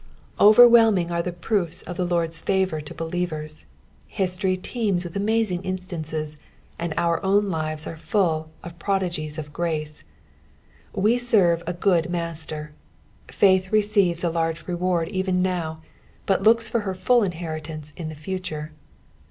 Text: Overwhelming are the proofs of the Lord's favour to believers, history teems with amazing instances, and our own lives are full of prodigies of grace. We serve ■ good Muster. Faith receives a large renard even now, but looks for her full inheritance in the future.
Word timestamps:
Overwhelming 0.39 1.11
are 1.11 1.21
the 1.21 1.31
proofs 1.31 1.83
of 1.83 1.95
the 1.95 2.07
Lord's 2.07 2.39
favour 2.39 2.81
to 2.81 2.93
believers, 2.95 3.67
history 4.07 4.57
teems 4.57 5.03
with 5.03 5.15
amazing 5.15 5.61
instances, 5.61 6.37
and 6.79 6.91
our 6.97 7.23
own 7.23 7.49
lives 7.49 7.85
are 7.85 7.97
full 7.97 8.49
of 8.63 8.79
prodigies 8.79 9.37
of 9.37 9.53
grace. 9.53 10.03
We 10.91 11.19
serve 11.19 11.63
■ 11.65 11.79
good 11.79 12.09
Muster. 12.09 12.71
Faith 13.27 13.71
receives 13.71 14.23
a 14.23 14.31
large 14.31 14.67
renard 14.67 15.07
even 15.09 15.43
now, 15.43 15.83
but 16.25 16.41
looks 16.41 16.67
for 16.67 16.79
her 16.79 16.95
full 16.95 17.21
inheritance 17.21 17.93
in 17.95 18.09
the 18.09 18.15
future. 18.15 18.71